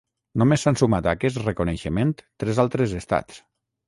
Només 0.41 0.61
s'han 0.67 0.77
sumat 0.79 1.09
a 1.09 1.11
aquest 1.17 1.37
reconeixement 1.43 2.13
tres 2.45 2.63
altres 2.65 2.97
estats: 3.01 3.39